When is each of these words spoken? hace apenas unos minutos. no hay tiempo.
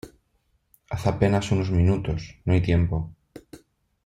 hace 0.89 1.09
apenas 1.09 1.51
unos 1.53 1.69
minutos. 1.79 2.21
no 2.45 2.53
hay 2.53 2.61
tiempo. 2.69 3.13